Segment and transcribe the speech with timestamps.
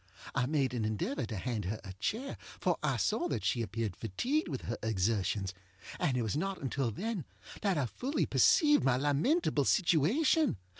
[0.33, 3.95] I made an endeavor to hand her a chair, for I saw that she appeared
[3.95, 7.23] fatigued with her exertionsŌĆöand it was not until then
[7.61, 10.57] that I fully perceived my lamentable situation.